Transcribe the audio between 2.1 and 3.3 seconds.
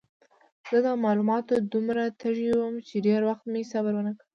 تږی وم چې ډېر